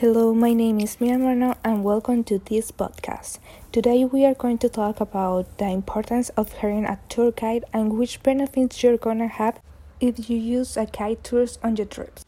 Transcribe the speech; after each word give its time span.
Hello, 0.00 0.32
my 0.32 0.54
name 0.54 0.80
is 0.80 0.98
Miriam 0.98 1.20
Moreno 1.20 1.56
and 1.62 1.84
welcome 1.84 2.24
to 2.24 2.38
this 2.38 2.70
podcast. 2.70 3.38
Today 3.70 4.02
we 4.06 4.24
are 4.24 4.32
going 4.32 4.56
to 4.56 4.68
talk 4.70 4.98
about 4.98 5.58
the 5.58 5.66
importance 5.66 6.30
of 6.38 6.54
hiring 6.54 6.86
a 6.86 6.98
tour 7.10 7.32
guide 7.32 7.66
and 7.74 7.98
which 7.98 8.22
benefits 8.22 8.82
you're 8.82 8.96
gonna 8.96 9.26
have 9.28 9.60
if 10.00 10.30
you 10.30 10.38
use 10.38 10.78
a 10.78 10.86
guide 10.86 11.22
tours 11.22 11.58
on 11.62 11.76
your 11.76 11.84
trips. 11.84 12.24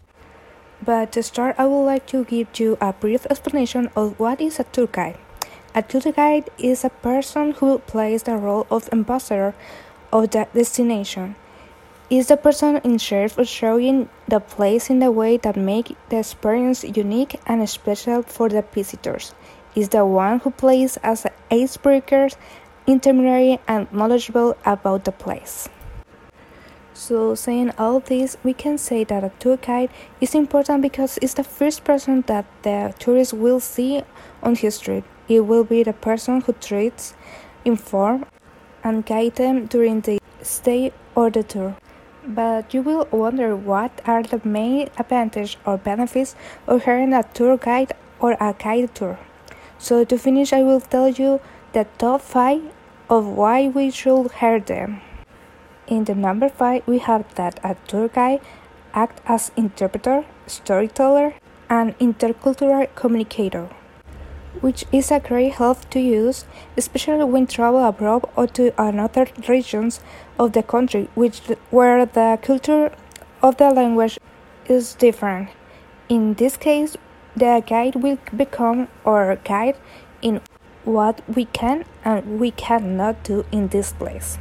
But 0.85 1.13
to 1.13 1.23
start, 1.23 1.55
I 1.57 1.65
would 1.65 1.85
like 1.85 2.07
to 2.09 2.27
give 2.27 2.61
you 2.61 2.77
a 2.79 2.93
brief 2.93 3.25
explanation 3.31 3.89
of 3.97 4.21
what 4.21 4.43
is 4.43 4.61
a 4.61 4.65
tour 4.65 4.87
guide. 4.87 5.17
A 5.75 5.81
tour 5.81 6.13
guide 6.13 6.51
is 6.59 6.85
a 6.85 6.91
person 6.91 7.53
who 7.53 7.79
plays 7.79 8.25
the 8.25 8.37
role 8.37 8.67
of 8.71 8.91
ambassador 8.93 9.55
of 10.13 10.31
the 10.31 10.47
destination 10.53 11.37
is 12.11 12.29
the 12.29 12.37
person 12.37 12.77
in 12.85 12.99
charge 12.99 13.37
of 13.39 13.49
showing 13.49 14.09
the 14.29 14.41
place 14.41 14.91
in 14.91 15.03
a 15.03 15.11
way 15.11 15.37
that 15.39 15.57
make 15.57 15.97
the 16.09 16.19
experience 16.19 16.85
unique 16.85 17.41
and 17.47 17.69
special 17.69 18.23
for 18.23 18.49
the 18.49 18.63
visitors. 18.73 19.35
Is 19.75 19.89
the 19.89 20.05
one 20.05 20.41
who 20.41 20.51
plays 20.51 20.99
as 21.03 21.27
icebreaker, 21.51 22.29
intermediary, 22.87 23.59
and 23.67 23.91
knowledgeable 23.93 24.57
about 24.67 25.05
the 25.05 25.13
place. 25.13 25.69
So, 26.95 27.35
saying 27.35 27.73
all 27.79 28.01
this, 28.01 28.37
we 28.45 28.53
can 28.53 28.77
say 28.77 29.05
that 29.05 29.25
a 29.25 29.33
tour 29.39 29.57
guide 29.57 29.91
is 30.21 30.35
important 30.35 30.83
because 30.83 31.19
it's 31.23 31.35
the 31.35 31.45
first 31.45 31.85
person 31.85 32.23
that 32.27 32.45
the 32.63 32.95
tourist 32.99 33.33
will 33.33 33.61
see 33.61 34.03
on 34.43 34.57
his 34.57 34.79
trip. 34.79 35.05
It 35.29 35.41
will 35.41 35.65
be 35.65 35.83
the 35.83 35.95
person 35.95 36.43
who 36.43 36.53
treats, 36.53 37.15
inform, 37.65 38.27
and 38.85 39.07
guide 39.07 39.37
them 39.37 39.67
during 39.67 40.03
the 40.03 40.21
stay 40.43 40.93
or 41.15 41.31
the 41.31 41.43
tour. 41.43 41.77
But 42.27 42.73
you 42.73 42.83
will 42.83 43.09
wonder 43.11 43.57
what 43.57 44.01
are 44.07 44.23
the 44.23 44.41
main 44.45 44.89
advantages 44.97 45.57
or 45.67 45.77
benefits 45.77 46.37
of 46.67 46.85
having 46.85 47.13
a 47.13 47.25
tour 47.25 47.57
guide 47.57 47.93
or 48.21 48.33
a 48.41 48.55
guided 48.57 48.95
tour. 48.95 49.19
So 49.79 50.05
to 50.05 50.17
finish, 50.17 50.53
I 50.53 50.63
will 50.63 50.81
tell 50.81 51.09
you 51.09 51.41
the 51.73 51.87
top 51.99 52.21
5 52.21 52.63
of 53.11 53.27
why 53.27 53.69
we 53.69 53.91
should 53.91 54.31
hire 54.31 54.61
them. 54.61 55.01
In 55.89 56.05
the 56.05 56.15
number 56.15 56.49
5, 56.49 56.87
we 56.87 56.99
have 56.99 57.35
that 57.35 57.59
a 57.65 57.77
tour 57.89 58.09
guide 58.09 58.41
act 58.95 59.21
as 59.27 59.51
interpreter, 59.57 60.25
storyteller, 60.47 61.35
and 61.69 61.99
intercultural 61.99 62.87
communicator 62.95 63.69
which 64.61 64.85
is 64.93 65.11
a 65.11 65.21
great 65.21 65.55
help 65.55 65.89
to 65.91 66.01
use, 66.01 66.45
especially 66.77 67.25
when 67.25 67.47
travel 67.47 67.85
abroad 67.85 68.25
or 68.37 68.47
to 68.49 68.73
another 68.81 69.27
regions 69.49 70.01
of 70.39 70.53
the 70.53 70.63
country, 70.63 71.09
which 71.15 71.41
where 71.71 72.05
the 72.05 72.39
culture 72.43 72.93
of 73.43 73.57
the 73.57 73.71
language 73.71 74.19
is 74.67 74.95
different. 74.95 75.49
In 76.09 76.35
this 76.35 76.57
case, 76.57 76.97
the 77.35 77.63
guide 77.67 77.97
will 77.97 78.19
become 78.37 78.89
our 79.05 79.37
guide 79.37 79.77
in 80.21 80.41
what 80.85 81.23
we 81.29 81.47
can 81.47 81.85
and 82.05 82.39
we 82.39 82.51
cannot 82.51 83.23
do 83.25 83.45
in 83.51 83.69
this 83.69 83.93
place. 83.93 84.39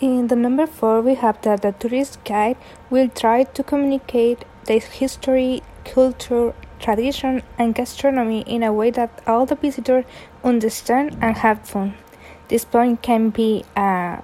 In 0.00 0.28
the 0.28 0.36
number 0.36 0.66
four, 0.66 1.00
we 1.00 1.14
have 1.14 1.40
that 1.42 1.62
the 1.62 1.72
tourist 1.72 2.22
guide 2.24 2.56
will 2.90 3.08
try 3.08 3.44
to 3.44 3.62
communicate 3.62 4.44
the 4.66 4.78
history, 4.78 5.62
culture, 5.84 6.54
tradition, 6.78 7.42
and 7.58 7.74
gastronomy 7.74 8.42
in 8.42 8.62
a 8.62 8.72
way 8.72 8.90
that 8.90 9.22
all 9.26 9.46
the 9.46 9.54
visitors 9.54 10.04
understand 10.42 11.16
and 11.20 11.36
have 11.36 11.66
fun. 11.66 11.94
This 12.48 12.64
point 12.64 13.02
can 13.02 13.30
be 13.30 13.64
a, 13.76 14.22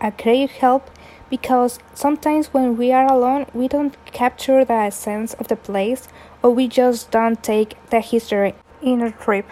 a 0.00 0.10
great 0.10 0.50
help 0.50 0.90
because 1.30 1.78
sometimes 1.94 2.52
when 2.54 2.76
we 2.76 2.92
are 2.92 3.06
alone, 3.06 3.46
we 3.52 3.66
don't 3.66 3.96
capture 4.12 4.64
the 4.64 4.74
essence 4.74 5.34
of 5.34 5.48
the 5.48 5.56
place 5.56 6.06
or 6.42 6.50
we 6.50 6.68
just 6.68 7.10
don't 7.10 7.42
take 7.42 7.76
the 7.90 8.00
history 8.00 8.54
in 8.82 9.02
a 9.02 9.10
trip. 9.10 9.46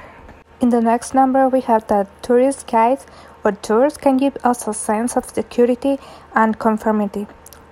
In 0.60 0.68
the 0.68 0.80
next 0.80 1.14
number, 1.14 1.48
we 1.48 1.60
have 1.62 1.88
that 1.88 2.22
tourist 2.22 2.66
guides 2.68 3.06
or 3.42 3.52
tours 3.52 3.96
can 3.96 4.16
give 4.16 4.36
us 4.44 4.68
a 4.68 4.74
sense 4.74 5.16
of 5.16 5.24
security 5.24 5.98
and 6.34 6.58
conformity, 6.58 7.26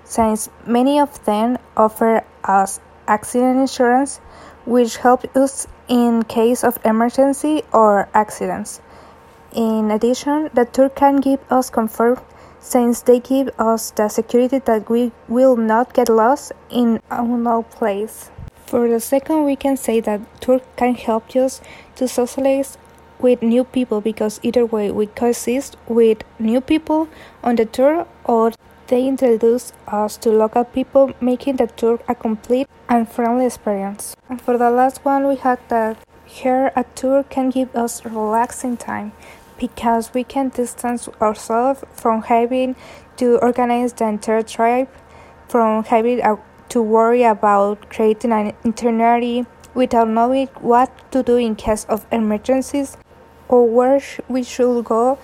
since 0.05 0.49
many 0.67 0.99
of 0.99 1.25
them 1.25 1.59
offer 1.77 2.25
us 2.43 2.81
accident 3.07 3.61
insurance 3.61 4.21
which 4.65 4.99
help 4.99 5.25
us 5.37 5.67
in 5.89 6.23
case 6.25 6.63
of 6.63 6.79
emergency 6.85 7.63
or 7.73 8.09
accidents. 8.15 8.81
In 9.53 9.91
addition, 9.91 10.51
the 10.55 10.65
tour 10.65 10.89
can 10.89 11.17
give 11.17 11.41
us 11.51 11.71
comfort 11.71 12.23
since 12.61 13.01
they 13.03 13.19
give 13.19 13.49
us 13.59 13.91
the 13.91 14.09
security 14.09 14.59
that 14.59 14.89
we 14.89 15.13
will 15.29 15.57
not 15.57 15.95
get 15.95 16.09
lost 16.09 16.53
in 16.71 17.01
unknown 17.11 17.65
place. 17.65 18.31
For 18.67 18.89
the 18.89 19.01
second, 19.01 19.45
we 19.45 19.57
can 19.57 19.77
say 19.77 20.01
that 20.01 20.21
tour 20.41 20.61
can 20.77 20.95
help 20.95 21.35
us 21.35 21.61
to 21.97 22.07
socialize 22.07 22.79
with 23.19 23.43
new 23.43 23.65
people 23.65 24.01
because 24.01 24.39
either 24.43 24.65
way 24.65 24.91
we 24.91 25.07
coexist 25.07 25.77
with 25.89 26.23
new 26.39 26.61
people 26.61 27.09
on 27.43 27.57
the 27.57 27.65
tour 27.65 28.07
or 28.25 28.53
they 28.91 29.07
introduce 29.07 29.73
us 29.87 30.17
to 30.17 30.31
local 30.31 30.65
people, 30.65 31.13
making 31.21 31.57
the 31.57 31.69
tour 31.69 32.01
a 32.09 32.15
complete 32.15 32.67
and 32.89 33.09
friendly 33.09 33.47
experience. 33.47 34.17
And 34.29 34.43
for 34.43 34.59
the 34.59 34.69
last 34.69 35.05
one, 35.05 35.29
we 35.29 35.37
had 35.37 35.61
that 35.69 35.97
here 36.25 36.73
a 36.75 36.85
tour 36.97 37.23
can 37.23 37.51
give 37.51 37.75
us 37.75 38.05
relaxing 38.05 38.77
time 38.77 39.13
because 39.59 40.13
we 40.13 40.25
can 40.25 40.49
distance 40.49 41.09
ourselves 41.21 41.85
from 41.93 42.23
having 42.23 42.75
to 43.17 43.39
organize 43.39 43.93
the 43.93 44.07
entire 44.07 44.43
trip, 44.43 44.89
from 45.47 45.85
having 45.85 46.21
to 46.71 46.83
worry 46.83 47.23
about 47.23 47.91
creating 47.91 48.33
an 48.33 48.53
itinerary 48.67 49.47
without 49.73 50.09
knowing 50.09 50.49
what 50.61 50.91
to 51.13 51.23
do 51.23 51.37
in 51.37 51.55
case 51.55 51.85
of 51.85 52.07
emergencies 52.11 52.97
or 53.49 53.69
where 53.69 54.01
we 54.29 54.43
should 54.43 54.85
go 54.85 55.17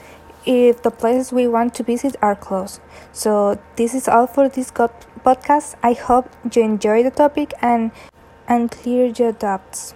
if 0.46 0.82
the 0.82 0.90
places 0.90 1.32
we 1.32 1.46
want 1.48 1.74
to 1.74 1.82
visit 1.82 2.16
are 2.22 2.36
closed. 2.36 2.80
So 3.12 3.58
this 3.76 3.94
is 3.94 4.08
all 4.08 4.26
for 4.26 4.48
this 4.48 4.70
podcast. 4.70 5.74
I 5.82 5.92
hope 5.92 6.30
you 6.54 6.62
enjoy 6.62 7.02
the 7.02 7.10
topic 7.10 7.52
and 7.60 7.90
and 8.48 8.70
clear 8.70 9.06
your 9.06 9.32
doubts. 9.32 9.94